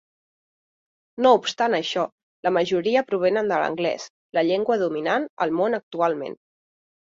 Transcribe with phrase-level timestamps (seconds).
[1.25, 2.05] No obstant això,
[2.49, 6.39] la majoria provenen de l'anglès, la llengua dominant al món actualment.